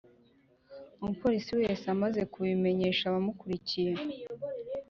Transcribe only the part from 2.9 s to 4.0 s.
abamukuriye